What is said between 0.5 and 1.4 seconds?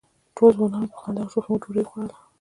ځوانان وو، په خندا او